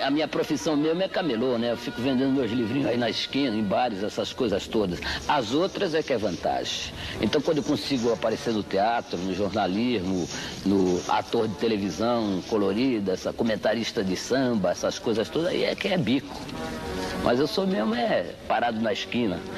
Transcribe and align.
a 0.00 0.10
minha 0.10 0.28
profissão 0.28 0.76
mesmo 0.76 1.02
é 1.02 1.08
camelô, 1.08 1.58
né? 1.58 1.72
Eu 1.72 1.76
fico 1.76 2.00
vendendo 2.00 2.32
meus 2.32 2.50
livrinhos 2.50 2.88
aí 2.88 2.96
na 2.96 3.10
esquina, 3.10 3.56
em 3.56 3.62
bares, 3.62 4.02
essas 4.02 4.32
coisas 4.32 4.66
todas. 4.66 5.00
As 5.26 5.52
outras 5.52 5.94
é 5.94 6.02
que 6.02 6.12
é 6.12 6.18
vantagem. 6.18 6.92
Então, 7.20 7.40
quando 7.40 7.58
eu 7.58 7.64
consigo 7.64 8.12
aparecer 8.12 8.52
no 8.52 8.62
teatro, 8.62 9.18
no 9.18 9.34
jornalismo, 9.34 10.28
no 10.64 11.00
ator 11.08 11.48
de 11.48 11.54
televisão 11.54 12.42
colorida, 12.48 13.12
essa 13.12 13.32
comentarista 13.32 14.02
de 14.02 14.16
samba, 14.16 14.70
essas 14.70 14.98
coisas 14.98 15.28
todas, 15.28 15.48
aí 15.48 15.64
é 15.64 15.74
que 15.74 15.88
é 15.88 15.98
bico. 15.98 16.40
Mas 17.22 17.40
eu 17.40 17.46
sou 17.46 17.66
mesmo 17.66 17.94
é 17.94 18.34
parado 18.46 18.80
na 18.80 18.92
esquina. 18.92 19.57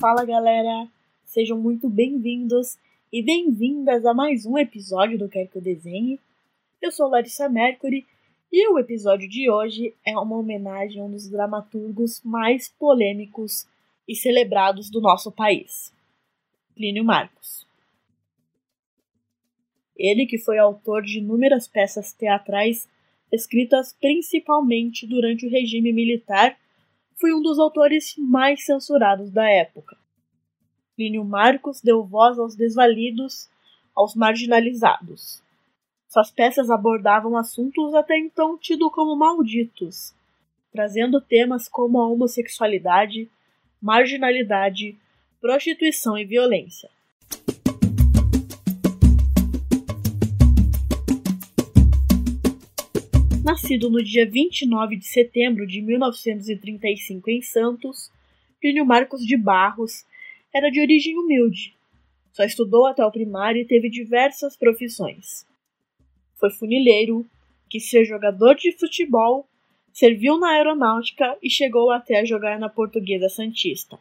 Fala 0.00 0.24
galera, 0.24 0.88
sejam 1.26 1.60
muito 1.60 1.86
bem-vindos 1.86 2.78
e 3.12 3.22
bem-vindas 3.22 4.06
a 4.06 4.14
mais 4.14 4.46
um 4.46 4.56
episódio 4.56 5.18
do 5.18 5.28
Quer 5.28 5.46
Que 5.46 5.58
Eu 5.58 5.62
Desenhe. 5.62 6.18
Eu 6.80 6.90
sou 6.90 7.06
Larissa 7.06 7.50
Mercury 7.50 8.06
e 8.50 8.66
o 8.70 8.78
episódio 8.78 9.28
de 9.28 9.50
hoje 9.50 9.94
é 10.02 10.16
uma 10.16 10.38
homenagem 10.38 11.02
a 11.02 11.04
um 11.04 11.10
dos 11.10 11.28
dramaturgos 11.28 12.22
mais 12.24 12.66
polêmicos 12.66 13.66
e 14.08 14.16
celebrados 14.16 14.88
do 14.88 15.02
nosso 15.02 15.30
país, 15.30 15.92
Plínio 16.74 17.04
Marcos. 17.04 17.66
Ele 19.94 20.24
que 20.24 20.38
foi 20.38 20.56
autor 20.56 21.02
de 21.02 21.18
inúmeras 21.18 21.68
peças 21.68 22.10
teatrais 22.10 22.88
escritas 23.30 23.92
principalmente 24.00 25.06
durante 25.06 25.44
o 25.44 25.50
regime 25.50 25.92
militar 25.92 26.58
foi 27.20 27.34
um 27.34 27.42
dos 27.42 27.58
autores 27.58 28.14
mais 28.16 28.64
censurados 28.64 29.30
da 29.30 29.46
época. 29.46 29.96
Plínio 30.96 31.22
Marcos 31.22 31.82
deu 31.82 32.02
voz 32.02 32.38
aos 32.38 32.56
desvalidos, 32.56 33.50
aos 33.94 34.14
marginalizados. 34.14 35.42
Suas 36.08 36.30
peças 36.30 36.70
abordavam 36.70 37.36
assuntos 37.36 37.94
até 37.94 38.18
então 38.18 38.56
tidos 38.56 38.90
como 38.90 39.14
malditos, 39.14 40.14
trazendo 40.72 41.20
temas 41.20 41.68
como 41.68 42.00
a 42.00 42.08
homossexualidade, 42.08 43.30
marginalidade, 43.80 44.98
prostituição 45.40 46.16
e 46.16 46.24
violência. 46.24 46.90
Nascido 53.50 53.90
no 53.90 54.00
dia 54.00 54.30
29 54.30 54.94
de 54.94 55.08
setembro 55.08 55.66
de 55.66 55.82
1935 55.82 57.30
em 57.30 57.42
Santos, 57.42 58.08
Plínio 58.60 58.86
Marcos 58.86 59.26
de 59.26 59.36
Barros 59.36 60.06
era 60.54 60.70
de 60.70 60.80
origem 60.80 61.18
humilde. 61.18 61.74
Só 62.32 62.44
estudou 62.44 62.86
até 62.86 63.04
o 63.04 63.10
primário 63.10 63.60
e 63.60 63.64
teve 63.64 63.90
diversas 63.90 64.56
profissões. 64.56 65.44
Foi 66.38 66.48
funileiro, 66.48 67.26
quis 67.68 67.90
ser 67.90 68.04
jogador 68.04 68.54
de 68.54 68.70
futebol, 68.78 69.48
serviu 69.92 70.38
na 70.38 70.50
aeronáutica 70.50 71.36
e 71.42 71.50
chegou 71.50 71.90
até 71.90 72.20
a 72.20 72.24
jogar 72.24 72.56
na 72.56 72.68
Portuguesa 72.68 73.28
Santista. 73.28 73.98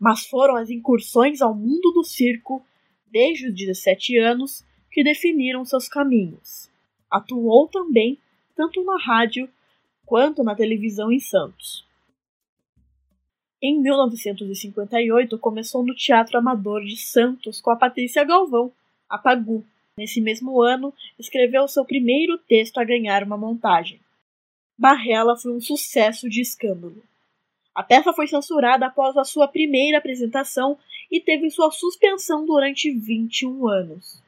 Mas 0.00 0.24
foram 0.24 0.56
as 0.56 0.70
incursões 0.70 1.42
ao 1.42 1.54
mundo 1.54 1.92
do 1.92 2.02
circo, 2.02 2.64
desde 3.12 3.48
os 3.48 3.54
17 3.54 4.16
anos, 4.16 4.64
que 4.90 5.04
definiram 5.04 5.66
seus 5.66 5.86
caminhos. 5.86 6.70
Atuou 7.10 7.68
também 7.68 8.18
tanto 8.58 8.82
na 8.82 8.98
rádio 8.98 9.48
quanto 10.04 10.42
na 10.42 10.52
televisão 10.52 11.12
em 11.12 11.20
Santos. 11.20 11.86
Em 13.62 13.80
1958, 13.80 15.38
começou 15.38 15.86
no 15.86 15.94
Teatro 15.94 16.38
Amador 16.38 16.84
de 16.84 16.96
Santos 16.96 17.60
com 17.60 17.70
a 17.70 17.76
Patrícia 17.76 18.24
Galvão, 18.24 18.72
a 19.08 19.16
Pagu. 19.16 19.64
Nesse 19.96 20.20
mesmo 20.20 20.60
ano, 20.60 20.92
escreveu 21.16 21.68
seu 21.68 21.84
primeiro 21.84 22.36
texto 22.36 22.78
a 22.78 22.84
ganhar 22.84 23.22
uma 23.22 23.36
montagem. 23.36 24.00
Barrela 24.76 25.36
foi 25.36 25.52
um 25.52 25.60
sucesso 25.60 26.28
de 26.28 26.40
escândalo. 26.40 27.00
A 27.72 27.84
peça 27.84 28.12
foi 28.12 28.26
censurada 28.26 28.86
após 28.86 29.16
a 29.16 29.22
sua 29.22 29.46
primeira 29.46 29.98
apresentação 29.98 30.76
e 31.08 31.20
teve 31.20 31.48
sua 31.48 31.70
suspensão 31.70 32.44
durante 32.44 32.90
21 32.90 33.68
anos. 33.68 34.20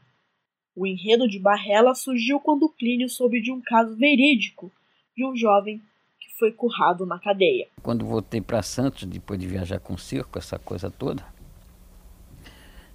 O 0.81 0.87
enredo 0.87 1.29
de 1.29 1.39
Barrela 1.39 1.95
surgiu 1.95 2.41
quando 2.41 2.67
Plínio 2.67 3.07
soube 3.07 3.39
de 3.43 3.53
um 3.53 3.61
caso 3.61 3.95
verídico 3.97 4.73
de 5.15 5.23
um 5.27 5.37
jovem 5.37 5.79
que 6.19 6.31
foi 6.39 6.51
currado 6.53 7.05
na 7.05 7.19
cadeia. 7.19 7.69
Quando 7.83 8.07
voltei 8.07 8.41
para 8.41 8.63
Santos, 8.63 9.05
depois 9.05 9.39
de 9.39 9.47
viajar 9.47 9.79
com 9.79 9.93
o 9.93 9.99
circo, 9.99 10.39
essa 10.39 10.59
coisa 10.59 10.91
toda, 10.91 11.23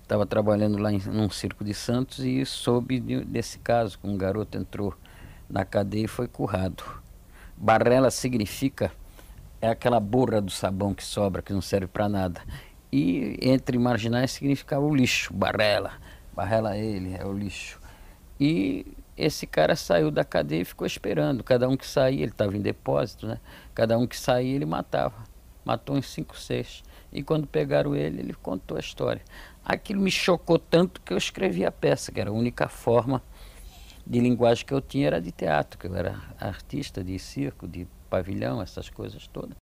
estava 0.01 0.25
trabalhando 0.25 0.79
lá 0.79 0.91
em, 0.91 0.97
num 0.97 1.29
circo 1.29 1.63
de 1.63 1.75
Santos 1.75 2.25
e 2.25 2.43
soube 2.43 2.99
de, 2.99 3.23
desse 3.23 3.59
caso, 3.59 3.99
que 3.99 4.07
um 4.07 4.17
garoto 4.17 4.57
entrou 4.57 4.91
na 5.47 5.63
cadeia 5.63 6.05
e 6.05 6.07
foi 6.07 6.27
currado. 6.27 6.83
Barrela 7.55 8.09
significa 8.09 8.91
é 9.61 9.69
aquela 9.69 9.99
borra 9.99 10.41
do 10.41 10.49
sabão 10.49 10.91
que 10.91 11.03
sobra, 11.03 11.43
que 11.43 11.53
não 11.53 11.61
serve 11.61 11.85
para 11.85 12.09
nada. 12.09 12.41
E 12.91 13.37
entre 13.43 13.77
marginais 13.77 14.31
significava 14.31 14.83
o 14.83 14.95
lixo, 14.95 15.31
barrela. 15.31 15.93
Barrela 16.35 16.77
ele, 16.77 17.15
é 17.15 17.25
o 17.25 17.31
lixo. 17.31 17.79
E 18.39 18.85
esse 19.17 19.47
cara 19.47 19.75
saiu 19.75 20.11
da 20.11 20.25
cadeia 20.25 20.61
e 20.61 20.65
ficou 20.65 20.85
esperando. 20.85 21.43
Cada 21.43 21.69
um 21.69 21.77
que 21.77 21.87
saía, 21.87 22.23
ele 22.23 22.31
estava 22.31 22.55
em 22.55 22.61
depósito, 22.61 23.25
né? 23.25 23.39
Cada 23.73 23.97
um 23.97 24.05
que 24.05 24.17
saía, 24.17 24.55
ele 24.55 24.65
matava. 24.65 25.23
Matou 25.63 25.95
uns 25.95 26.07
cinco, 26.07 26.37
seis. 26.37 26.83
E 27.11 27.23
quando 27.23 27.47
pegaram 27.47 27.95
ele, 27.95 28.19
ele 28.19 28.33
contou 28.33 28.75
a 28.75 28.79
história. 28.79 29.21
Aquilo 29.63 30.01
me 30.01 30.11
chocou 30.11 30.59
tanto 30.59 31.01
que 31.01 31.13
eu 31.13 31.17
escrevi 31.17 31.65
a 31.65 31.71
peça, 31.71 32.11
que 32.11 32.19
era 32.19 32.29
a 32.29 32.33
única 32.33 32.67
forma 32.67 33.23
de 34.05 34.19
linguagem 34.19 34.65
que 34.65 34.73
eu 34.73 34.81
tinha 34.81 35.07
era 35.07 35.21
de 35.21 35.31
teatro, 35.31 35.79
que 35.79 35.87
eu 35.87 35.95
era 35.95 36.21
artista 36.39 37.03
de 37.03 37.17
circo, 37.17 37.67
de 37.67 37.87
pavilhão, 38.09 38.61
essas 38.61 38.89
coisas 38.89 39.27
todas. 39.27 39.55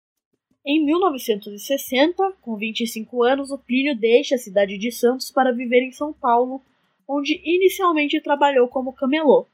Em 0.65 0.85
1960, 0.85 2.37
com 2.41 2.55
25 2.55 3.21
anos, 3.23 3.51
o 3.51 3.57
Plínio 3.57 3.97
deixa 3.97 4.35
a 4.35 4.37
cidade 4.37 4.77
de 4.77 4.93
Santos 4.93 5.29
para 5.29 5.51
viver 5.51 5.81
em 5.83 5.91
São 5.91 6.13
Paulo, 6.13 6.61
onde 7.05 7.41
inicialmente 7.43 8.21
trabalhou 8.21 8.69
como 8.69 8.93
camelô. 8.93 9.45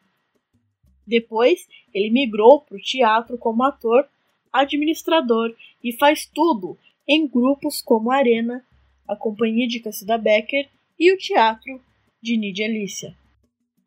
Depois, 1.08 1.68
ele 1.92 2.12
migrou 2.12 2.62
para 2.62 2.78
o 2.78 2.82
teatro 2.82 3.40
como 3.40 3.64
ator, 3.64 4.08
administrador 4.54 5.56
e 5.84 5.92
faz 5.94 6.28
tudo 6.28 6.78
em 7.08 7.28
grupos 7.28 7.82
como 7.82 8.12
a 8.12 8.18
Arena, 8.18 8.64
a 9.08 9.16
Companhia 9.16 9.68
de 9.68 9.80
Cassida 9.80 10.16
Becker 10.16 10.70
e 11.00 11.12
o 11.12 11.18
Teatro 11.18 11.82
de 12.22 12.38
Nidia 12.38 12.68
Alicia. 12.68 13.16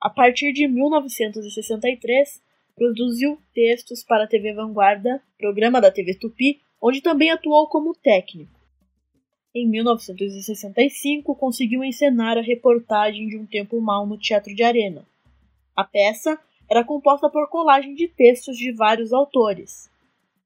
A 0.00 0.11
partir 0.11 0.53
de 0.53 0.66
1963, 0.66 2.43
produziu 2.75 3.38
textos 3.55 4.03
para 4.03 4.25
a 4.25 4.27
TV 4.27 4.53
Vanguarda, 4.53 5.22
programa 5.38 5.81
da 5.81 5.93
TV 5.93 6.15
Tupi 6.15 6.61
onde 6.82 7.00
também 7.00 7.31
atuou 7.31 7.69
como 7.69 7.94
técnico. 7.94 8.60
Em 9.54 9.69
1965, 9.69 11.37
conseguiu 11.37 11.84
encenar 11.84 12.37
a 12.37 12.43
reportagem 12.43 13.28
de 13.28 13.38
Um 13.38 13.47
Tempo 13.47 13.81
Mal 13.81 14.04
no 14.04 14.19
Teatro 14.19 14.53
de 14.53 14.65
Arena. 14.65 15.06
A 15.76 15.84
peça 15.84 16.37
era 16.69 16.82
composta 16.82 17.31
por 17.31 17.48
colagem 17.48 17.94
de 17.94 18.09
textos 18.09 18.56
de 18.56 18.72
vários 18.72 19.12
autores, 19.12 19.88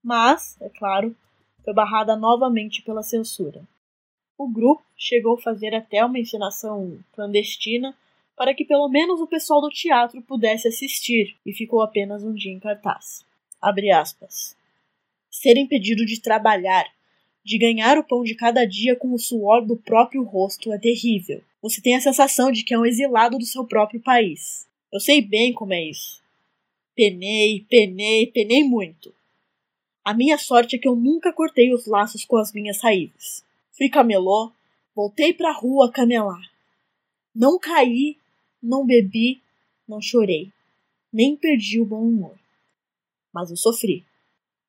mas, 0.03 0.61
é 0.61 0.69
claro, 0.69 1.17
foi 1.65 1.73
barrada 1.73 2.15
novamente 2.17 2.83
pela 2.83 3.03
censura. 3.03 3.63
O 4.37 4.47
grupo 4.49 4.85
chegou 4.97 5.35
a 5.35 5.41
fazer 5.41 5.75
até 5.75 6.05
uma 6.05 6.19
encenação 6.19 6.99
clandestina 7.13 7.97
para 8.37 8.53
que 8.53 8.65
pelo 8.65 8.89
menos 8.89 9.21
o 9.21 9.27
pessoal 9.27 9.63
do 9.63 9.71
teatro 9.71 10.21
pudesse 10.21 10.69
assistir 10.69 11.37
e 11.47 11.55
ficou 11.55 11.81
apenas 11.81 12.23
um 12.23 12.35
dia 12.35 12.53
em 12.53 12.61
cartaz. 12.61 13.25
Abre 13.63 13.91
aspas 13.91 14.57
ser 15.41 15.57
impedido 15.59 16.07
de 16.07 16.21
trabalhar, 16.21 16.87
de 17.45 17.59
ganhar 17.59 17.99
o 17.99 18.05
pão 18.05 18.23
de 18.23 18.35
cada 18.35 18.65
dia 18.65 18.97
com 18.97 19.13
o 19.13 19.19
suor 19.19 19.65
do 19.65 19.77
próprio 19.77 20.23
rosto 20.23 20.73
é 20.73 20.79
terrível. 20.79 21.43
Você 21.61 21.81
tem 21.81 21.95
a 21.95 22.01
sensação 22.01 22.51
de 22.51 22.65
que 22.65 22.73
é 22.73 22.79
um 22.79 22.87
exilado 22.87 23.39
do 23.39 23.45
seu 23.45 23.65
próprio 23.65 24.01
país. 24.01 24.67
Eu 24.91 24.99
sei 24.99 25.21
bem 25.21 25.53
como 25.53 25.75
é 25.75 25.85
isso. 25.85 26.23
Penei, 26.95 27.67
penei, 27.69 28.27
penei 28.29 28.65
muito. 28.65 29.15
A 30.03 30.15
minha 30.15 30.39
sorte 30.39 30.77
é 30.77 30.79
que 30.79 30.89
eu 30.89 30.97
nunca 30.97 31.33
cortei 31.33 31.73
os 31.73 31.87
laços 31.87 32.25
com 32.25 32.39
as 32.39 32.53
minhas 32.53 32.81
raízes. 32.81 33.45
Fui 33.77 33.91
camelô, 33.91 34.51
voltei 34.95 35.35
pra 35.35 35.53
rua 35.53 35.93
camelar. 35.93 36.51
Não 37.35 37.59
caí, 37.59 38.17
não 38.63 38.87
bebi, 38.87 39.43
não 39.87 40.01
chorei, 40.01 40.51
nem 41.13 41.37
perdi 41.37 41.79
o 41.79 41.85
bom 41.85 42.01
humor. 42.01 42.39
Mas 43.33 43.51
eu 43.51 43.57
sofri. 43.57 44.05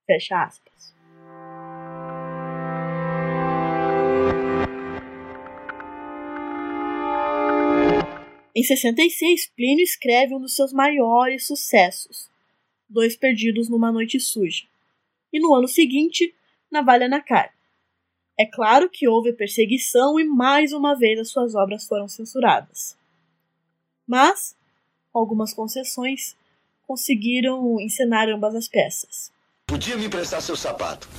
Fecha 0.08 0.42
aspas. 0.42 0.96
Em 8.56 8.64
66, 8.64 9.52
Plínio 9.56 9.84
escreve 9.84 10.34
um 10.34 10.40
dos 10.40 10.56
seus 10.56 10.74
maiores 10.74 11.46
sucessos, 11.46 12.28
Dois 12.90 13.16
Perdidos 13.16 13.70
numa 13.70 13.92
Noite 13.92 14.20
Suja, 14.20 14.64
e 15.32 15.40
no 15.40 15.54
ano 15.54 15.68
seguinte, 15.68 16.34
Navalha 16.72 17.08
na 17.08 17.22
Cara. 17.22 17.54
É 18.40 18.46
claro 18.46 18.90
que 18.90 19.08
houve 19.08 19.34
perseguição 19.34 20.20
e 20.20 20.24
mais 20.24 20.72
uma 20.72 20.96
vez 20.96 21.20
as 21.20 21.30
suas 21.30 21.54
obras 21.54 21.86
foram 21.86 22.08
censuradas. 22.08 22.98
Mas, 24.08 24.56
algumas 25.14 25.54
concessões, 25.54 26.36
conseguiram 26.88 27.80
encenar 27.82 28.30
ambas 28.30 28.56
as 28.56 28.68
peças. 28.68 29.32
Podia 29.68 29.98
me 29.98 30.06
emprestar 30.06 30.42
seu 30.42 30.56
sapato. 30.56 31.10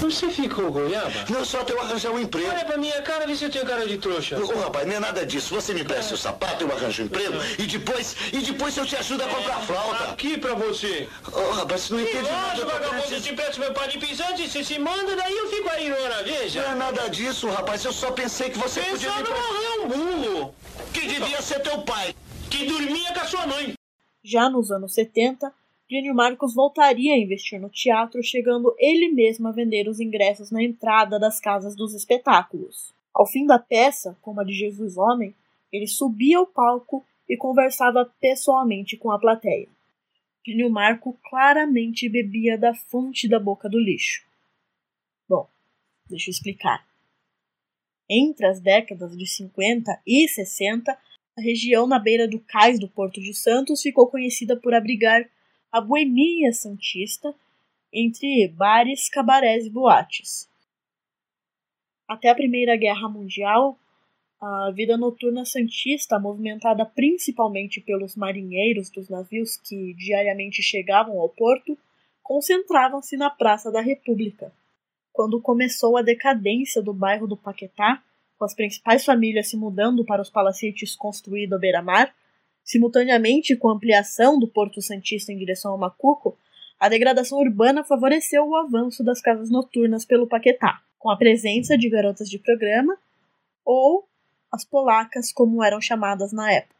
Você 0.00 0.28
ficou 0.28 0.72
goiaba? 0.72 1.12
Não, 1.30 1.44
só 1.44 1.60
até 1.60 1.72
eu 1.72 1.80
arranjar 1.80 2.10
um 2.10 2.18
emprego. 2.18 2.48
Olha 2.50 2.64
pra 2.64 2.76
minha 2.76 3.00
cara, 3.02 3.28
vê 3.28 3.36
se 3.36 3.44
eu 3.44 3.50
tenho 3.50 3.64
cara 3.64 3.86
de 3.86 3.96
trouxa. 3.96 4.36
Ô, 4.42 4.58
rapaz, 4.60 4.84
não 4.88 4.94
é 4.94 4.98
nada 4.98 5.24
disso. 5.24 5.54
Você 5.54 5.72
me 5.72 5.82
empresta 5.82 6.08
seu 6.08 6.16
sapato, 6.16 6.64
eu 6.64 6.72
arranjo 6.72 7.02
um 7.02 7.06
emprego 7.06 7.34
e 7.56 7.62
depois, 7.66 8.16
e 8.32 8.38
depois 8.40 8.76
eu 8.76 8.84
te 8.84 8.96
ajudo 8.96 9.22
a 9.22 9.28
comprar 9.28 9.60
flauta. 9.60 10.04
Aqui 10.10 10.36
pra 10.36 10.54
você. 10.54 11.08
Ô, 11.32 11.52
rapaz, 11.52 11.82
você 11.82 11.94
não 11.94 12.00
entende 12.00 12.28
nada. 12.28 12.60
Tô 12.60 12.66
vagabundo, 12.66 13.14
eu 13.14 13.20
te 13.20 13.32
peço 13.34 13.60
meu 13.60 13.72
pau 13.72 13.86
de 13.86 13.98
pisante, 13.98 14.48
você 14.48 14.64
se 14.64 14.76
manda, 14.80 15.14
daí 15.14 15.36
eu 15.38 15.48
fico 15.48 15.68
aí, 15.70 15.92
ora, 15.92 16.08
Não 16.08 16.18
é 16.20 16.22
veja. 16.40 16.74
nada 16.74 17.08
disso, 17.08 17.48
rapaz. 17.50 17.84
Eu 17.84 17.92
só 17.92 18.10
pensei 18.10 18.50
que 18.50 18.58
você 18.58 18.80
podia 18.80 18.92
me 18.94 18.98
Pensando 18.98 19.30
emprestar. 19.30 19.52
morrer 19.52 19.78
um 19.78 19.88
burro, 20.32 20.54
Que 20.92 21.06
devia 21.06 21.40
ser 21.40 21.60
teu 21.60 21.82
pai. 21.82 22.16
que 22.50 22.66
dormia 22.66 23.12
com 23.12 23.20
a 23.20 23.24
sua 23.26 23.46
mãe. 23.46 23.74
Já 24.24 24.50
nos 24.50 24.72
anos 24.72 24.92
70, 24.94 25.52
Plínio 25.94 26.12
Marcos 26.12 26.52
voltaria 26.52 27.14
a 27.14 27.16
investir 27.16 27.60
no 27.60 27.70
teatro, 27.70 28.20
chegando 28.20 28.74
ele 28.80 29.12
mesmo 29.12 29.46
a 29.46 29.52
vender 29.52 29.86
os 29.86 30.00
ingressos 30.00 30.50
na 30.50 30.60
entrada 30.60 31.20
das 31.20 31.38
casas 31.38 31.76
dos 31.76 31.94
espetáculos. 31.94 32.92
Ao 33.14 33.24
fim 33.24 33.46
da 33.46 33.60
peça, 33.60 34.18
como 34.20 34.40
a 34.40 34.44
de 34.44 34.52
Jesus 34.52 34.96
Homem, 34.96 35.32
ele 35.72 35.86
subia 35.86 36.38
ao 36.38 36.48
palco 36.48 37.04
e 37.28 37.36
conversava 37.36 38.12
pessoalmente 38.20 38.96
com 38.96 39.12
a 39.12 39.20
plateia. 39.20 39.68
Plínio 40.42 40.68
Marco 40.68 41.16
claramente 41.30 42.08
bebia 42.08 42.58
da 42.58 42.74
fonte 42.74 43.28
da 43.28 43.38
boca 43.38 43.68
do 43.68 43.78
lixo. 43.78 44.26
Bom, 45.28 45.48
deixa 46.10 46.28
eu 46.28 46.32
explicar. 46.32 46.84
Entre 48.10 48.44
as 48.44 48.58
décadas 48.58 49.16
de 49.16 49.28
50 49.28 50.02
e 50.04 50.26
60, 50.26 50.90
a 50.90 51.40
região 51.40 51.86
na 51.86 52.00
beira 52.00 52.26
do 52.26 52.40
cais 52.40 52.80
do 52.80 52.88
Porto 52.88 53.20
de 53.20 53.32
Santos 53.32 53.80
ficou 53.80 54.08
conhecida 54.08 54.56
por 54.56 54.74
abrigar 54.74 55.24
a 55.74 55.80
boemia 55.80 56.52
santista 56.52 57.34
entre 57.92 58.46
bares, 58.46 59.08
cabarés 59.08 59.66
e 59.66 59.70
boates. 59.70 60.48
Até 62.06 62.28
a 62.28 62.34
Primeira 62.34 62.76
Guerra 62.76 63.08
Mundial, 63.08 63.76
a 64.40 64.70
vida 64.70 64.96
noturna 64.96 65.44
santista, 65.44 66.16
movimentada 66.16 66.86
principalmente 66.86 67.80
pelos 67.80 68.14
marinheiros 68.14 68.88
dos 68.88 69.08
navios 69.08 69.56
que 69.56 69.94
diariamente 69.94 70.62
chegavam 70.62 71.18
ao 71.18 71.28
porto, 71.28 71.76
concentravam-se 72.22 73.16
na 73.16 73.28
Praça 73.28 73.72
da 73.72 73.80
República. 73.80 74.52
Quando 75.12 75.42
começou 75.42 75.96
a 75.96 76.02
decadência 76.02 76.80
do 76.80 76.94
bairro 76.94 77.26
do 77.26 77.36
Paquetá, 77.36 78.00
com 78.38 78.44
as 78.44 78.54
principais 78.54 79.04
famílias 79.04 79.48
se 79.48 79.56
mudando 79.56 80.04
para 80.04 80.22
os 80.22 80.30
palacetes 80.30 80.94
construídos 80.94 81.56
à 81.56 81.58
beira-mar, 81.58 82.14
simultaneamente 82.64 83.54
com 83.54 83.68
a 83.68 83.74
ampliação 83.74 84.38
do 84.38 84.48
Porto 84.48 84.80
Santista 84.80 85.30
em 85.30 85.36
direção 85.36 85.72
ao 85.72 85.78
Macuco, 85.78 86.36
a 86.80 86.88
degradação 86.88 87.38
urbana 87.38 87.84
favoreceu 87.84 88.48
o 88.48 88.56
avanço 88.56 89.04
das 89.04 89.20
casas 89.20 89.50
noturnas 89.50 90.04
pelo 90.04 90.26
Paquetá, 90.26 90.80
com 90.98 91.10
a 91.10 91.16
presença 91.16 91.76
de 91.76 91.88
garotas 91.88 92.28
de 92.28 92.38
programa 92.38 92.96
ou 93.64 94.08
as 94.50 94.64
polacas, 94.64 95.32
como 95.32 95.62
eram 95.62 95.80
chamadas 95.80 96.32
na 96.32 96.50
época. 96.50 96.74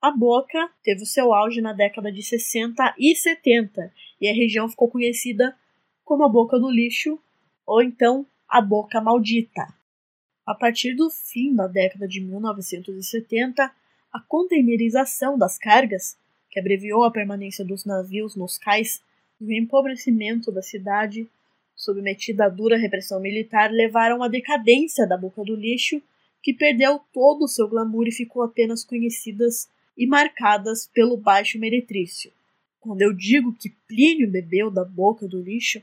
A 0.00 0.10
Boca 0.10 0.70
teve 0.82 1.02
o 1.02 1.06
seu 1.06 1.32
auge 1.32 1.60
na 1.60 1.72
década 1.72 2.12
de 2.12 2.22
60 2.22 2.94
e 2.98 3.14
70 3.14 3.92
e 4.20 4.28
a 4.28 4.34
região 4.34 4.68
ficou 4.68 4.88
conhecida 4.88 5.56
como 6.04 6.24
a 6.24 6.28
Boca 6.28 6.58
do 6.58 6.70
Lixo 6.70 7.18
ou 7.66 7.82
então 7.82 8.26
a 8.48 8.60
Boca 8.60 9.00
Maldita. 9.00 9.66
A 10.46 10.54
partir 10.54 10.94
do 10.94 11.10
fim 11.10 11.54
da 11.54 11.66
década 11.66 12.06
de 12.06 12.20
1970, 12.20 13.72
a 14.16 14.20
containerização 14.20 15.36
das 15.36 15.58
cargas, 15.58 16.16
que 16.50 16.58
abreviou 16.58 17.04
a 17.04 17.10
permanência 17.10 17.62
dos 17.62 17.84
navios 17.84 18.34
nos 18.34 18.56
cais, 18.56 19.02
e 19.38 19.44
o 19.44 19.52
empobrecimento 19.52 20.50
da 20.50 20.62
cidade, 20.62 21.28
submetida 21.74 22.46
à 22.46 22.48
dura 22.48 22.78
repressão 22.78 23.20
militar, 23.20 23.70
levaram 23.70 24.22
à 24.22 24.28
decadência 24.28 25.06
da 25.06 25.18
Boca 25.18 25.44
do 25.44 25.54
Lixo, 25.54 26.00
que 26.42 26.54
perdeu 26.54 26.98
todo 27.12 27.44
o 27.44 27.48
seu 27.48 27.68
glamour 27.68 28.08
e 28.08 28.12
ficou 28.12 28.42
apenas 28.42 28.82
conhecidas 28.84 29.68
e 29.94 30.06
marcadas 30.06 30.86
pelo 30.86 31.18
baixo 31.18 31.58
meretrício. 31.58 32.32
Quando 32.80 33.02
eu 33.02 33.12
digo 33.12 33.52
que 33.52 33.74
Plínio 33.86 34.30
bebeu 34.30 34.70
da 34.70 34.84
boca 34.84 35.28
do 35.28 35.42
lixo, 35.42 35.82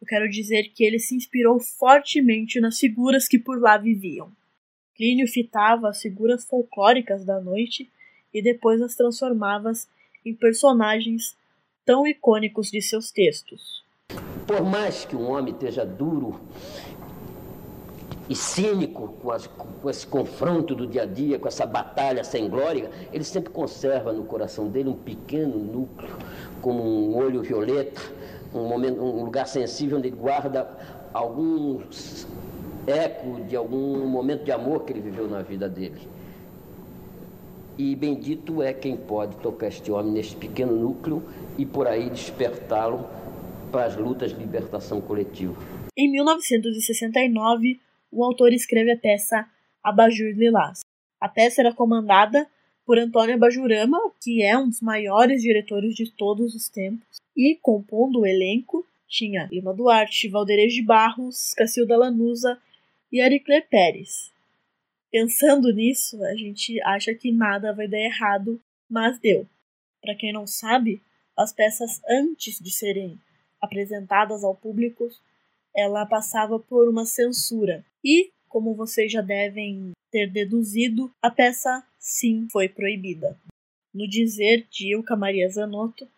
eu 0.00 0.06
quero 0.06 0.28
dizer 0.28 0.64
que 0.74 0.84
ele 0.84 0.98
se 0.98 1.14
inspirou 1.14 1.58
fortemente 1.58 2.60
nas 2.60 2.78
figuras 2.78 3.26
que 3.26 3.38
por 3.38 3.58
lá 3.58 3.78
viviam. 3.78 4.30
Plínio 5.00 5.26
fitava 5.26 5.88
as 5.88 6.02
figuras 6.02 6.44
folclóricas 6.44 7.24
da 7.24 7.40
noite 7.40 7.88
e 8.34 8.42
depois 8.42 8.82
as 8.82 8.94
transformava 8.94 9.72
em 10.26 10.34
personagens 10.34 11.34
tão 11.86 12.06
icônicos 12.06 12.70
de 12.70 12.82
seus 12.82 13.10
textos. 13.10 13.82
Por 14.46 14.62
mais 14.62 15.06
que 15.06 15.16
um 15.16 15.30
homem 15.30 15.54
esteja 15.54 15.86
duro 15.86 16.38
e 18.28 18.36
cínico 18.36 19.08
com, 19.22 19.30
as- 19.30 19.46
com 19.46 19.88
esse 19.88 20.06
confronto 20.06 20.74
do 20.74 20.86
dia 20.86 21.04
a 21.04 21.06
dia, 21.06 21.38
com 21.38 21.48
essa 21.48 21.64
batalha 21.64 22.22
sem 22.22 22.46
glória, 22.50 22.90
ele 23.10 23.24
sempre 23.24 23.50
conserva 23.50 24.12
no 24.12 24.24
coração 24.24 24.68
dele 24.68 24.90
um 24.90 24.96
pequeno 24.98 25.56
núcleo, 25.56 26.14
como 26.60 26.82
um 26.82 27.16
olho 27.16 27.40
violeta, 27.40 28.02
um, 28.54 28.68
momento, 28.68 29.00
um 29.00 29.24
lugar 29.24 29.46
sensível 29.46 29.96
onde 29.96 30.08
ele 30.08 30.16
guarda 30.16 30.68
algum 31.14 31.80
eco 32.90 33.40
de 33.44 33.56
algum 33.56 34.06
momento 34.06 34.44
de 34.44 34.52
amor 34.52 34.84
que 34.84 34.92
ele 34.92 35.00
viveu 35.00 35.28
na 35.28 35.42
vida 35.42 35.68
dele. 35.68 36.00
E 37.78 37.96
bendito 37.96 38.62
é 38.62 38.72
quem 38.72 38.96
pode 38.96 39.36
tocar 39.36 39.68
este 39.68 39.90
homem 39.90 40.12
neste 40.12 40.36
pequeno 40.36 40.76
núcleo 40.76 41.22
e 41.56 41.64
por 41.64 41.86
aí 41.86 42.10
despertá-lo 42.10 43.08
para 43.72 43.86
as 43.86 43.96
lutas 43.96 44.32
de 44.32 44.38
libertação 44.38 45.00
coletiva. 45.00 45.56
Em 45.96 46.10
1969, 46.10 47.80
o 48.12 48.24
autor 48.24 48.52
escreve 48.52 48.92
a 48.92 48.98
peça 48.98 49.48
Abajur 49.82 50.32
Lilás. 50.36 50.80
A 51.20 51.28
peça 51.28 51.62
era 51.62 51.72
comandada 51.72 52.46
por 52.84 52.98
Antônio 52.98 53.34
Abajurama, 53.34 53.98
que 54.20 54.42
é 54.42 54.58
um 54.58 54.68
dos 54.68 54.80
maiores 54.80 55.42
diretores 55.42 55.94
de 55.94 56.10
todos 56.10 56.54
os 56.54 56.68
tempos, 56.68 57.20
e 57.36 57.56
compondo 57.62 58.20
o 58.20 58.26
elenco 58.26 58.84
tinha 59.08 59.48
Lima 59.50 59.74
Duarte, 59.74 60.28
Valderes 60.28 60.72
de 60.72 60.82
Barros, 60.82 61.52
Cacilda 61.54 61.96
Lanusa 61.96 62.58
e 63.12 63.20
Ariclé 63.20 63.60
Pérez. 63.60 64.32
Pensando 65.10 65.72
nisso, 65.72 66.22
a 66.24 66.34
gente 66.36 66.80
acha 66.82 67.14
que 67.14 67.32
nada 67.32 67.72
vai 67.72 67.88
dar 67.88 67.98
errado, 67.98 68.60
mas 68.88 69.18
deu. 69.18 69.46
Para 70.00 70.14
quem 70.14 70.32
não 70.32 70.46
sabe, 70.46 71.02
as 71.36 71.52
peças 71.52 72.00
antes 72.08 72.60
de 72.60 72.70
serem 72.70 73.18
apresentadas 73.60 74.44
ao 74.44 74.54
público, 74.54 75.08
ela 75.74 76.06
passava 76.06 76.58
por 76.58 76.88
uma 76.88 77.04
censura. 77.04 77.84
E, 78.04 78.30
como 78.48 78.74
vocês 78.74 79.10
já 79.10 79.20
devem 79.20 79.92
ter 80.10 80.30
deduzido, 80.30 81.12
a 81.20 81.30
peça 81.30 81.84
sim 81.98 82.46
foi 82.50 82.68
proibida. 82.68 83.36
No 83.92 84.08
dizer 84.08 84.66
de 84.70 84.92
Ilka 84.92 85.16
Maria 85.16 85.48
Zanotto, 85.48 86.08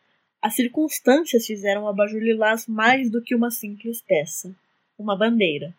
as 0.41 0.55
circunstâncias 0.55 1.47
fizeram 1.47 1.87
a 1.87 1.93
Bajur 1.93 2.21
Lilás 2.21 2.67
mais 2.67 3.11
do 3.11 3.23
que 3.23 3.35
uma 3.35 3.51
simples 3.51 4.03
peça, 4.03 4.55
uma 4.99 5.17
bandeira. 5.17 5.75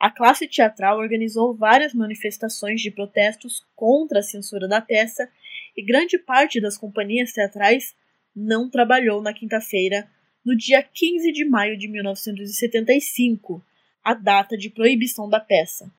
A 0.00 0.10
classe 0.10 0.48
teatral 0.48 0.98
organizou 0.98 1.54
várias 1.54 1.92
manifestações 1.92 2.80
de 2.80 2.90
protestos 2.90 3.66
contra 3.76 4.20
a 4.20 4.22
censura 4.22 4.66
da 4.66 4.80
peça 4.80 5.30
e 5.76 5.84
grande 5.84 6.18
parte 6.18 6.58
das 6.58 6.78
companhias 6.78 7.34
teatrais 7.34 7.94
não 8.34 8.70
trabalhou 8.70 9.20
na 9.20 9.34
quinta-feira, 9.34 10.10
no 10.42 10.56
dia 10.56 10.82
15 10.82 11.30
de 11.32 11.44
maio 11.44 11.76
de 11.76 11.86
1975, 11.86 13.62
a 14.02 14.14
data 14.14 14.56
de 14.56 14.70
proibição 14.70 15.28
da 15.28 15.38
peça. 15.38 15.92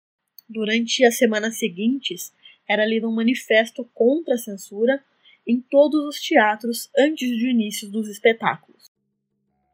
Durante 0.49 1.05
as 1.05 1.19
semanas 1.19 1.59
seguintes, 1.59 2.33
era 2.67 2.83
lido 2.83 3.07
um 3.07 3.13
manifesto 3.13 3.87
contra 3.93 4.33
a 4.33 4.39
censura 4.39 4.99
em 5.45 5.61
todos 5.61 6.03
os 6.07 6.19
teatros 6.19 6.89
antes 6.97 7.29
do 7.29 7.45
início 7.45 7.87
dos 7.87 8.09
espetáculos. 8.09 8.89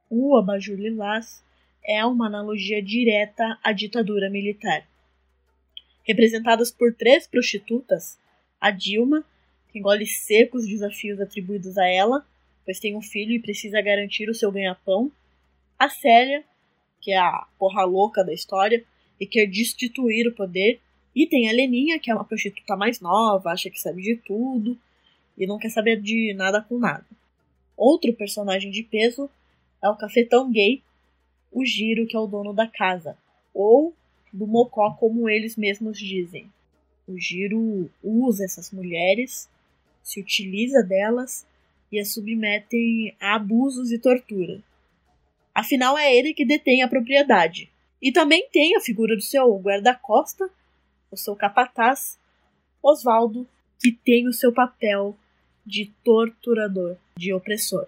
O 0.10 0.36
Abajur 0.36 0.78
Lilás 0.78 1.42
é 1.88 2.06
uma 2.06 2.28
analogia 2.28 2.82
direta 2.82 3.58
à 3.64 3.72
ditadura 3.72 4.30
militar. 4.30 4.86
Representadas 6.04 6.70
por 6.70 6.94
três 6.94 7.26
prostitutas, 7.26 8.20
a 8.60 8.72
Dilma, 8.72 9.24
que 9.72 9.80
engole 9.80 10.06
seco 10.06 10.58
os 10.58 10.68
desafios 10.68 11.22
atribuídos 11.22 11.78
a 11.78 11.88
ela, 11.88 12.26
pois 12.66 12.80
tem 12.80 12.96
um 12.96 13.02
filho 13.02 13.32
e 13.32 13.40
precisa 13.40 13.82
garantir 13.82 14.30
o 14.30 14.36
seu 14.36 14.52
ganha-pão, 14.52 15.10
a 15.80 15.88
Célia, 15.88 16.44
que 17.00 17.12
é 17.12 17.18
a 17.18 17.48
porra 17.58 17.86
louca 17.86 18.24
da 18.24 18.34
história 18.34 18.84
e 19.20 19.26
quer 19.26 19.46
destituir 19.46 20.28
o 20.28 20.36
poder, 20.36 20.82
e 21.16 21.26
tem 21.26 21.50
a 21.50 21.54
Leninha, 21.54 22.00
que 22.00 22.12
é 22.12 22.14
uma 22.14 22.26
prostituta 22.26 22.76
mais 22.76 23.00
nova, 23.00 23.52
acha 23.52 23.70
que 23.70 23.80
sabe 23.80 24.02
de 24.02 24.18
tudo 24.18 24.78
e 25.38 25.48
não 25.48 25.58
quer 25.58 25.70
saber 25.70 26.02
de 26.02 26.34
nada 26.34 26.62
com 26.62 26.78
nada. 26.78 27.06
Outro 27.76 28.14
personagem 28.14 28.72
de 28.72 28.84
peso 28.84 29.30
é 29.82 29.90
o 29.90 29.96
cafetão 29.96 30.52
gay, 30.52 30.82
o 31.52 31.66
Giro, 31.66 32.06
que 32.08 32.16
é 32.16 32.20
o 32.20 32.28
dono 32.28 32.54
da 32.54 32.68
casa, 32.68 33.18
ou 33.54 33.94
do 34.32 34.46
Mocó, 34.46 34.92
como 35.00 35.30
eles 35.30 35.56
mesmos 35.56 35.98
dizem. 35.98 36.52
O 37.08 37.18
Giro 37.18 37.90
usa 38.04 38.46
essas 38.46 38.72
mulheres, 38.72 39.50
se 40.04 40.20
utiliza 40.20 40.84
delas 40.84 41.46
e 41.92 42.00
as 42.00 42.14
submetem 42.14 43.16
a 43.20 43.36
abusos 43.36 43.92
e 43.92 44.00
tortura. 44.00 44.62
Afinal, 45.54 45.98
é 45.98 46.16
ele 46.16 46.34
que 46.34 46.46
detém 46.46 46.84
a 46.84 46.88
propriedade. 46.88 47.72
E 48.02 48.12
também 48.12 48.48
tem 48.52 48.76
a 48.76 48.82
figura 48.82 49.16
do 49.16 49.22
seu 49.22 49.58
guarda-costa, 49.58 50.50
o 51.10 51.18
seu 51.18 51.36
capataz, 51.36 52.20
Oswaldo, 52.84 53.48
que 53.80 53.92
tem 53.92 54.28
o 54.28 54.34
seu 54.34 54.54
papel 54.54 55.18
de 55.66 55.92
torturador, 56.04 56.98
de 57.18 57.34
opressor. 57.34 57.88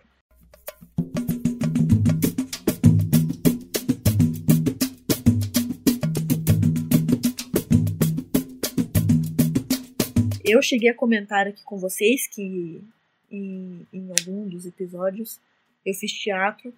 Eu 10.52 10.64
cheguei 10.64 10.90
a 10.90 10.96
comentar 10.96 11.46
aqui 11.46 11.64
com 11.64 11.78
vocês 11.78 12.26
que 12.26 12.84
em, 13.30 13.86
em 13.94 14.10
algum 14.10 14.50
dos 14.50 14.66
episódios 14.66 15.40
eu 15.86 15.94
fiz 15.94 16.12
teatro 16.12 16.74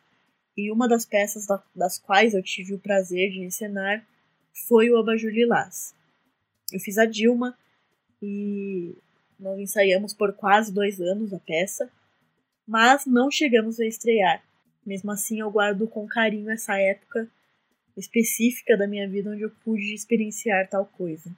e 0.58 0.70
uma 0.70 0.90
das 0.90 1.06
peças 1.06 1.48
da, 1.48 1.64
das 1.74 1.98
quais 1.98 2.34
eu 2.34 2.44
tive 2.44 2.74
o 2.74 2.80
prazer 2.80 3.32
de 3.32 3.40
encenar 3.40 4.06
foi 4.68 4.90
o 4.90 4.98
Abajur 4.98 5.32
Lilás. 5.32 5.96
Eu 6.70 6.82
fiz 6.82 6.98
a 6.98 7.06
Dilma 7.06 7.58
e 8.22 8.94
nós 9.40 9.58
ensaiamos 9.58 10.14
por 10.14 10.34
quase 10.34 10.74
dois 10.74 11.00
anos 11.00 11.34
a 11.34 11.40
peça, 11.40 11.90
mas 12.68 13.06
não 13.06 13.32
chegamos 13.32 13.80
a 13.80 13.86
estrear. 13.86 14.44
Mesmo 14.86 15.12
assim, 15.12 15.40
eu 15.40 15.50
guardo 15.50 15.88
com 15.88 16.06
carinho 16.06 16.52
essa 16.52 16.78
época 16.78 17.26
específica 17.96 18.76
da 18.76 18.86
minha 18.86 19.08
vida 19.08 19.32
onde 19.32 19.44
eu 19.44 19.52
pude 19.64 19.94
experienciar 19.94 20.70
tal 20.70 20.86
coisa. 20.86 21.34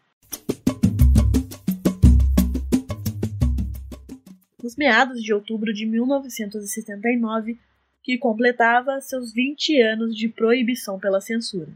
Nos 4.63 4.77
meados 4.77 5.21
de 5.21 5.33
outubro 5.33 5.73
de 5.73 5.85
1979, 5.85 7.59
que 8.01 8.17
completava 8.17 9.01
seus 9.01 9.33
20 9.33 9.81
anos 9.81 10.15
de 10.15 10.29
proibição 10.29 10.97
pela 10.97 11.19
censura. 11.19 11.67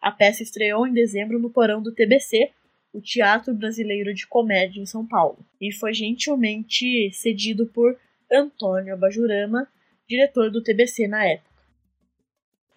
A 0.00 0.10
peça 0.10 0.42
estreou 0.42 0.84
em 0.84 0.92
dezembro 0.92 1.38
no 1.38 1.48
porão 1.48 1.80
do 1.80 1.92
TBC, 1.92 2.50
o 2.92 3.00
Teatro 3.00 3.54
Brasileiro 3.54 4.12
de 4.12 4.26
Comédia 4.26 4.80
em 4.80 4.86
São 4.86 5.06
Paulo, 5.06 5.38
e 5.60 5.72
foi 5.72 5.94
gentilmente 5.94 7.10
cedido 7.12 7.66
por 7.66 7.96
Antônio 8.30 8.94
Abajurama, 8.94 9.68
diretor 10.08 10.50
do 10.50 10.62
TBC 10.62 11.06
na 11.06 11.24
época. 11.24 11.54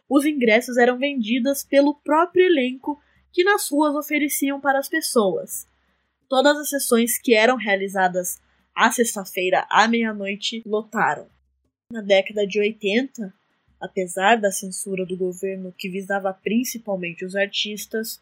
Os 0.07 0.25
ingressos 0.25 0.77
eram 0.77 0.97
vendidos 0.97 1.63
pelo 1.63 1.95
próprio 1.95 2.45
elenco 2.45 3.01
que 3.33 3.43
nas 3.43 3.69
ruas 3.69 3.95
ofereciam 3.95 4.61
para 4.61 4.79
as 4.79 4.87
pessoas. 4.87 5.67
Todas 6.29 6.57
as 6.57 6.69
sessões 6.69 7.17
que 7.19 7.33
eram 7.33 7.57
realizadas 7.57 8.39
à 8.77 8.91
sexta-feira 8.91 9.65
à 9.71 9.87
meia-noite 9.87 10.61
lotaram. 10.63 11.27
Na 11.91 11.99
década 11.99 12.45
de 12.45 12.59
80, 12.59 13.33
apesar 13.81 14.35
da 14.35 14.51
censura 14.51 15.03
do 15.03 15.17
governo 15.17 15.73
que 15.75 15.89
visava 15.89 16.31
principalmente 16.31 17.25
os 17.25 17.35
artistas, 17.35 18.21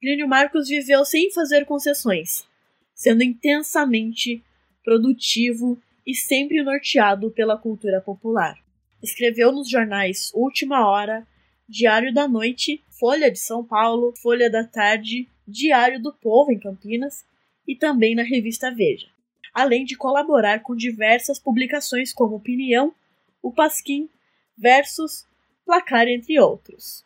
Plínio 0.00 0.26
Marcos 0.26 0.66
viveu 0.66 1.04
sem 1.04 1.30
fazer 1.30 1.64
concessões, 1.64 2.44
sendo 2.92 3.22
intensamente 3.22 4.42
produtivo 4.82 5.80
e 6.04 6.12
sempre 6.12 6.60
norteado 6.64 7.30
pela 7.30 7.56
cultura 7.56 8.00
popular. 8.00 8.58
Escreveu 9.00 9.52
nos 9.52 9.70
jornais 9.70 10.32
Última 10.34 10.88
Hora, 10.88 11.24
Diário 11.68 12.12
da 12.12 12.26
Noite, 12.26 12.82
Folha 12.90 13.30
de 13.30 13.38
São 13.38 13.64
Paulo, 13.64 14.12
Folha 14.20 14.50
da 14.50 14.64
Tarde, 14.64 15.28
Diário 15.46 16.02
do 16.02 16.12
Povo 16.12 16.50
em 16.50 16.58
Campinas 16.58 17.24
e 17.66 17.76
também 17.76 18.16
na 18.16 18.24
revista 18.24 18.74
Veja 18.74 19.13
além 19.54 19.84
de 19.84 19.96
colaborar 19.96 20.60
com 20.60 20.74
diversas 20.74 21.38
publicações 21.38 22.12
como 22.12 22.34
Opinião, 22.34 22.92
O 23.40 23.52
Pasquim, 23.52 24.10
Versos, 24.58 25.24
Placar, 25.64 26.08
entre 26.08 26.38
outros. 26.40 27.04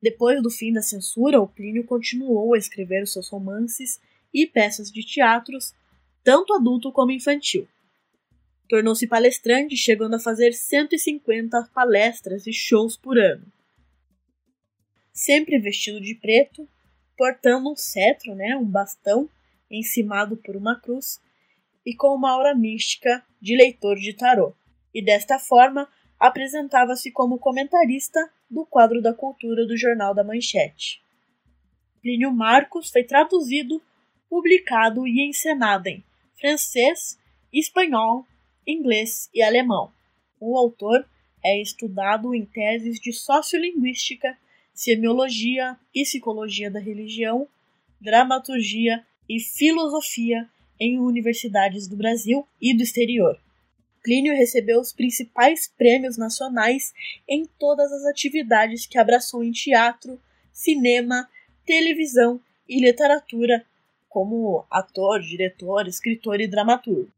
Depois 0.00 0.40
do 0.40 0.50
fim 0.50 0.72
da 0.72 0.80
censura, 0.80 1.40
o 1.40 1.48
Plínio 1.48 1.84
continuou 1.84 2.54
a 2.54 2.58
escrever 2.58 3.02
os 3.02 3.12
seus 3.12 3.28
romances 3.28 4.00
e 4.32 4.46
peças 4.46 4.92
de 4.92 5.04
teatros, 5.04 5.74
tanto 6.22 6.54
adulto 6.54 6.92
como 6.92 7.10
infantil. 7.10 7.66
Tornou-se 8.68 9.06
palestrante, 9.06 9.76
chegando 9.76 10.14
a 10.14 10.20
fazer 10.20 10.52
150 10.52 11.70
palestras 11.74 12.46
e 12.46 12.52
shows 12.52 12.96
por 12.96 13.18
ano. 13.18 13.44
Sempre 15.12 15.58
vestido 15.58 16.00
de 16.00 16.14
preto, 16.14 16.68
portando 17.16 17.72
um 17.72 17.76
cetro, 17.76 18.34
né, 18.36 18.56
um 18.56 18.64
bastão, 18.64 19.28
encimado 19.70 20.36
por 20.36 20.56
uma 20.56 20.78
cruz 20.80 21.20
e 21.84 21.94
com 21.94 22.14
uma 22.14 22.30
aura 22.30 22.54
mística 22.54 23.24
de 23.40 23.56
leitor 23.56 23.96
de 23.96 24.12
tarô, 24.12 24.54
e 24.94 25.02
desta 25.02 25.38
forma 25.38 25.88
apresentava-se 26.18 27.10
como 27.12 27.38
comentarista 27.38 28.30
do 28.50 28.66
quadro 28.66 29.00
da 29.00 29.14
cultura 29.14 29.66
do 29.66 29.76
Jornal 29.76 30.14
da 30.14 30.24
Manchete. 30.24 31.02
Plínio 32.02 32.32
Marcos 32.32 32.90
foi 32.90 33.04
traduzido, 33.04 33.80
publicado 34.28 35.06
e 35.06 35.28
encenado 35.28 35.88
em 35.88 36.04
francês, 36.38 37.18
espanhol, 37.52 38.26
inglês 38.66 39.28
e 39.34 39.42
alemão. 39.42 39.92
O 40.40 40.56
autor 40.56 41.06
é 41.44 41.60
estudado 41.60 42.34
em 42.34 42.44
teses 42.44 43.00
de 43.00 43.12
sociolinguística, 43.12 44.36
semiologia, 44.72 45.78
psicologia 45.92 46.70
da 46.70 46.78
religião, 46.78 47.48
dramaturgia 48.00 49.04
e 49.28 49.40
filosofia 49.40 50.48
em 50.80 50.98
universidades 50.98 51.86
do 51.86 51.96
Brasil 51.96 52.46
e 52.60 52.74
do 52.74 52.82
exterior. 52.82 53.38
Plínio 54.02 54.34
recebeu 54.34 54.80
os 54.80 54.92
principais 54.92 55.68
prêmios 55.76 56.16
nacionais 56.16 56.94
em 57.28 57.44
todas 57.58 57.92
as 57.92 58.04
atividades 58.06 58.86
que 58.86 58.96
abraçou 58.96 59.42
em 59.42 59.50
teatro, 59.50 60.20
cinema, 60.52 61.28
televisão 61.66 62.40
e 62.68 62.80
literatura, 62.80 63.64
como 64.08 64.64
ator, 64.70 65.20
diretor, 65.20 65.86
escritor 65.86 66.40
e 66.40 66.46
dramaturgo. 66.46 67.12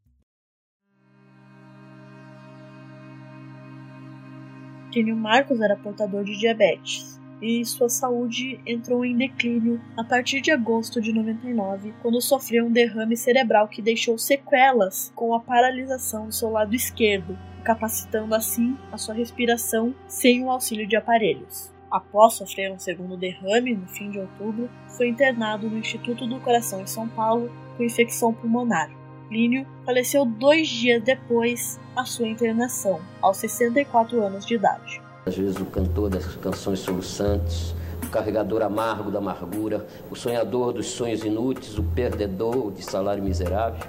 Plínio 4.91 5.15
Marcos 5.15 5.61
era 5.61 5.77
portador 5.77 6.25
de 6.25 6.37
diabetes 6.37 7.20
e 7.41 7.65
sua 7.65 7.89
saúde 7.89 8.59
entrou 8.65 9.03
em 9.03 9.17
declínio 9.17 9.81
a 9.97 10.03
partir 10.03 10.41
de 10.41 10.51
agosto 10.51 11.01
de 11.01 11.11
99, 11.11 11.93
quando 12.01 12.21
sofreu 12.21 12.65
um 12.65 12.71
derrame 12.71 13.17
cerebral 13.17 13.67
que 13.67 13.81
deixou 13.81 14.17
sequelas 14.17 15.11
com 15.15 15.33
a 15.33 15.39
paralisação 15.39 16.27
do 16.27 16.33
seu 16.33 16.51
lado 16.51 16.75
esquerdo, 16.75 17.37
capacitando 17.63 18.35
assim 18.35 18.77
a 18.91 18.97
sua 18.97 19.15
respiração 19.15 19.95
sem 20.07 20.43
o 20.43 20.51
auxílio 20.51 20.87
de 20.87 20.95
aparelhos. 20.95 21.71
Após 21.89 22.35
sofrer 22.35 22.71
um 22.71 22.79
segundo 22.79 23.17
derrame 23.17 23.75
no 23.75 23.87
fim 23.87 24.11
de 24.11 24.19
outubro, 24.19 24.69
foi 24.87 25.09
internado 25.09 25.69
no 25.69 25.77
Instituto 25.77 26.25
do 26.25 26.39
Coração 26.39 26.81
em 26.81 26.87
São 26.87 27.07
Paulo 27.09 27.51
com 27.75 27.83
infecção 27.83 28.33
pulmonar. 28.33 28.89
Plínio 29.27 29.65
faleceu 29.85 30.25
dois 30.25 30.67
dias 30.67 31.03
depois 31.03 31.79
da 31.95 32.05
sua 32.05 32.27
internação, 32.27 33.01
aos 33.21 33.37
64 33.37 34.21
anos 34.21 34.45
de 34.45 34.55
idade. 34.55 35.01
Às 35.31 35.37
vezes 35.37 35.61
o 35.61 35.65
cantor 35.65 36.09
das 36.09 36.25
canções 36.35 36.79
soluçantes, 36.79 37.73
o 38.03 38.09
carregador 38.09 38.61
amargo 38.63 39.09
da 39.09 39.19
amargura, 39.19 39.87
o 40.09 40.15
sonhador 40.15 40.73
dos 40.73 40.87
sonhos 40.87 41.23
inúteis, 41.23 41.77
o 41.77 41.83
perdedor 41.83 42.73
de 42.73 42.83
salário 42.83 43.23
miserável. 43.23 43.81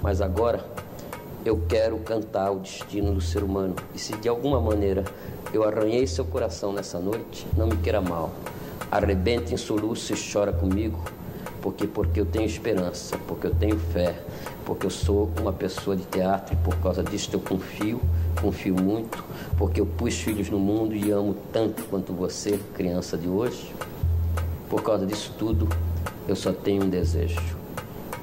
Mas 0.00 0.22
agora 0.22 0.64
eu 1.44 1.60
quero 1.68 1.98
cantar 1.98 2.52
o 2.52 2.60
destino 2.60 3.12
do 3.12 3.20
ser 3.20 3.42
humano. 3.42 3.76
E 3.94 3.98
se 3.98 4.16
de 4.16 4.30
alguma 4.30 4.58
maneira 4.58 5.04
eu 5.52 5.62
arranhei 5.62 6.06
seu 6.06 6.24
coração 6.24 6.72
nessa 6.72 6.98
noite, 6.98 7.46
não 7.54 7.66
me 7.66 7.76
queira 7.76 8.00
mal. 8.00 8.32
Arrebente 8.90 9.52
em 9.52 9.58
soluço 9.58 10.14
e 10.14 10.16
chora 10.16 10.54
comigo, 10.54 10.98
porque 11.60 11.86
porque 11.86 12.18
eu 12.18 12.24
tenho 12.24 12.46
esperança, 12.46 13.18
porque 13.28 13.46
eu 13.46 13.54
tenho 13.54 13.78
fé, 13.78 14.18
porque 14.66 14.84
eu 14.84 14.90
sou 14.90 15.30
uma 15.40 15.52
pessoa 15.52 15.96
de 15.96 16.04
teatro 16.04 16.54
e 16.54 16.56
por 16.64 16.76
causa 16.82 17.02
disso 17.02 17.30
eu 17.32 17.40
confio 17.40 18.00
confio 18.36 18.74
muito, 18.74 19.24
porque 19.58 19.80
eu 19.80 19.86
pus 19.86 20.14
filhos 20.20 20.48
no 20.50 20.58
mundo 20.58 20.94
e 20.94 21.10
amo 21.10 21.34
tanto 21.52 21.82
quanto 21.84 22.12
você, 22.12 22.58
criança 22.74 23.16
de 23.16 23.28
hoje. 23.28 23.72
Por 24.68 24.82
causa 24.82 25.06
disso 25.06 25.34
tudo, 25.38 25.68
eu 26.28 26.36
só 26.36 26.52
tenho 26.52 26.84
um 26.84 26.90
desejo. 26.90 27.40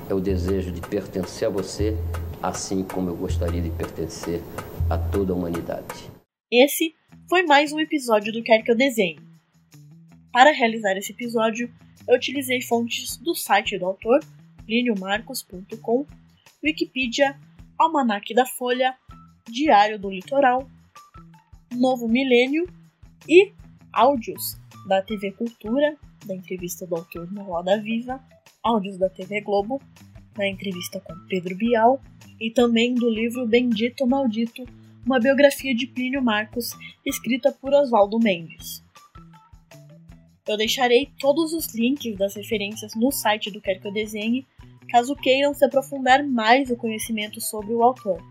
É 0.09 0.13
o 0.13 0.19
desejo 0.19 0.71
de 0.71 0.81
pertencer 0.81 1.47
a 1.47 1.51
você, 1.51 1.97
assim 2.41 2.83
como 2.83 3.09
eu 3.09 3.15
gostaria 3.15 3.61
de 3.61 3.69
pertencer 3.71 4.41
a 4.89 4.97
toda 4.97 5.33
a 5.33 5.35
humanidade. 5.35 6.11
Esse 6.51 6.93
foi 7.27 7.43
mais 7.43 7.71
um 7.71 7.79
episódio 7.79 8.31
do 8.31 8.43
Quer 8.43 8.61
Que 8.61 8.71
Eu 8.71 8.77
Desenhe. 8.77 9.19
Para 10.31 10.51
realizar 10.51 10.95
esse 10.97 11.11
episódio, 11.11 11.71
eu 12.07 12.15
utilizei 12.15 12.61
fontes 12.61 13.17
do 13.17 13.33
site 13.33 13.77
do 13.77 13.85
autor, 13.85 14.19
liniomarcos.com, 14.67 16.05
Wikipedia, 16.63 17.37
Almanac 17.77 18.33
da 18.33 18.45
Folha, 18.45 18.95
Diário 19.49 19.99
do 19.99 20.09
Litoral, 20.09 20.67
Novo 21.73 22.07
Milênio 22.07 22.65
e 23.27 23.51
áudios 23.91 24.57
da 24.87 25.01
TV 25.01 25.31
Cultura, 25.31 25.97
da 26.25 26.33
entrevista 26.33 26.87
do 26.87 26.95
autor 26.95 27.31
no 27.31 27.43
Roda 27.43 27.79
Viva, 27.81 28.23
áudios 28.63 28.97
da 28.97 29.09
TV 29.09 29.41
Globo, 29.41 29.81
da 30.35 30.47
entrevista 30.47 30.99
com 30.99 31.13
Pedro 31.27 31.55
Bial, 31.55 32.01
e 32.39 32.49
também 32.49 32.93
do 32.95 33.09
livro 33.09 33.45
Bendito 33.45 34.07
Maldito, 34.07 34.65
uma 35.05 35.19
biografia 35.19 35.75
de 35.75 35.85
Plínio 35.87 36.23
Marcos, 36.23 36.71
escrita 37.05 37.51
por 37.51 37.73
Oswaldo 37.73 38.19
Mendes. 38.19 38.83
Eu 40.47 40.57
deixarei 40.57 41.09
todos 41.19 41.53
os 41.53 41.73
links 41.73 42.17
das 42.17 42.35
referências 42.35 42.93
no 42.95 43.11
site 43.11 43.51
do 43.51 43.61
Quer 43.61 43.79
Que 43.79 43.87
Eu 43.87 43.93
Desenhe, 43.93 44.45
caso 44.93 45.15
queiram 45.15 45.55
se 45.55 45.65
aprofundar 45.65 46.23
mais 46.23 46.69
o 46.69 46.77
conhecimento 46.77 47.41
sobre 47.41 47.73
o 47.73 47.81
autor. 47.81 48.21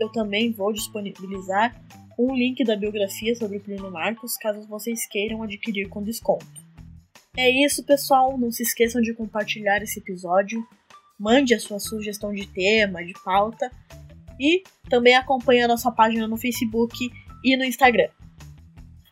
Eu 0.00 0.10
também 0.10 0.50
vou 0.50 0.72
disponibilizar 0.72 1.78
um 2.18 2.34
link 2.34 2.64
da 2.64 2.74
biografia 2.74 3.34
sobre 3.34 3.58
o 3.58 3.60
Plínio 3.60 3.90
Marcos, 3.90 4.38
caso 4.38 4.66
vocês 4.66 5.06
queiram 5.06 5.42
adquirir 5.42 5.90
com 5.90 6.02
desconto. 6.02 6.46
É 7.36 7.50
isso, 7.50 7.84
pessoal. 7.84 8.38
Não 8.38 8.50
se 8.50 8.62
esqueçam 8.62 9.02
de 9.02 9.12
compartilhar 9.12 9.82
esse 9.82 10.00
episódio. 10.00 10.66
Mande 11.20 11.52
a 11.52 11.60
sua 11.60 11.78
sugestão 11.78 12.32
de 12.32 12.46
tema, 12.46 13.04
de 13.04 13.12
pauta. 13.22 13.70
E 14.40 14.62
também 14.88 15.14
acompanhe 15.14 15.60
a 15.60 15.68
nossa 15.68 15.92
página 15.92 16.26
no 16.26 16.38
Facebook 16.38 17.10
e 17.44 17.56
no 17.56 17.64
Instagram. 17.64 18.08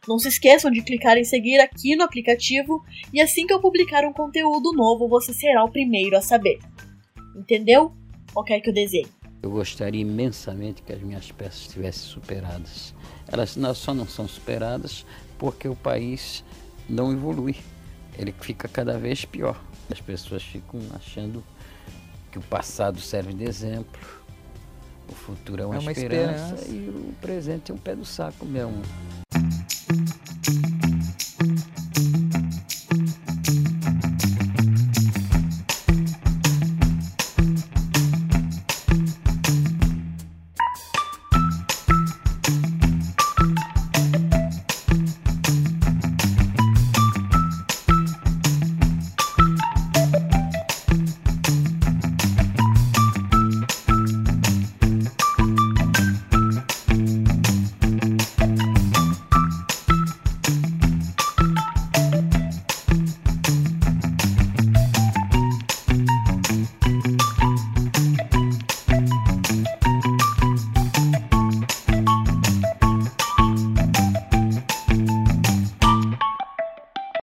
Não 0.08 0.18
se 0.18 0.28
esqueçam 0.28 0.70
de 0.70 0.82
clicar 0.82 1.16
em 1.18 1.24
seguir 1.24 1.60
aqui 1.60 1.94
no 1.94 2.04
aplicativo 2.04 2.84
e 3.12 3.20
assim 3.20 3.46
que 3.46 3.52
eu 3.52 3.60
publicar 3.60 4.04
um 4.04 4.12
conteúdo 4.12 4.72
novo, 4.72 5.08
você 5.08 5.32
será 5.32 5.64
o 5.64 5.70
primeiro 5.70 6.16
a 6.16 6.20
saber. 6.20 6.58
Entendeu? 7.36 7.92
Ou 8.34 8.42
quer 8.42 8.60
que 8.60 8.70
eu 8.70 8.74
desenhe? 8.74 9.08
Eu 9.42 9.50
gostaria 9.50 10.00
imensamente 10.00 10.82
que 10.82 10.92
as 10.92 11.00
minhas 11.00 11.30
peças 11.32 11.62
estivessem 11.62 12.08
superadas. 12.08 12.94
Elas 13.26 13.56
só 13.78 13.94
não 13.94 14.06
são 14.06 14.28
superadas 14.28 15.06
porque 15.38 15.66
o 15.66 15.76
país 15.76 16.44
não 16.88 17.12
evolui. 17.12 17.56
Ele 18.18 18.34
fica 18.38 18.68
cada 18.68 18.98
vez 18.98 19.24
pior. 19.24 19.62
As 19.90 20.00
pessoas 20.00 20.42
ficam 20.42 20.80
achando 20.94 21.42
que 22.30 22.38
o 22.38 22.42
passado 22.42 23.00
serve 23.00 23.32
de 23.32 23.44
exemplo, 23.44 24.00
o 25.08 25.14
futuro 25.14 25.62
é 25.62 25.66
uma, 25.66 25.74
é 25.74 25.78
uma 25.78 25.92
esperança, 25.92 26.54
esperança, 26.54 26.68
e 26.68 26.88
o 26.88 27.14
presente 27.20 27.72
é 27.72 27.74
um 27.74 27.78
pé 27.78 27.96
do 27.96 28.04
saco 28.04 28.46
mesmo. 28.46 28.82